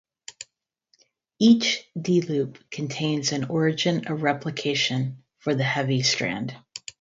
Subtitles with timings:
[1.37, 6.57] Each D-loop contains an origin of replication for the heavy strand.